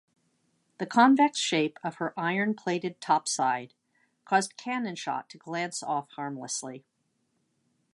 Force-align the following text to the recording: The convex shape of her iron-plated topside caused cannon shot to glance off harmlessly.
The 0.79 0.87
convex 0.87 1.37
shape 1.37 1.77
of 1.83 1.97
her 1.97 2.19
iron-plated 2.19 2.99
topside 3.01 3.75
caused 4.25 4.57
cannon 4.57 4.95
shot 4.95 5.29
to 5.29 5.37
glance 5.37 5.83
off 5.83 6.09
harmlessly. 6.15 6.83